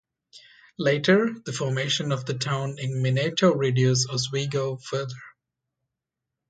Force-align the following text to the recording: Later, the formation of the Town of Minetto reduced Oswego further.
Later, 0.79 1.31
the 1.45 1.53
formation 1.53 2.11
of 2.11 2.25
the 2.25 2.33
Town 2.33 2.71
of 2.79 2.89
Minetto 2.89 3.53
reduced 3.53 4.09
Oswego 4.09 4.77
further. 4.77 5.13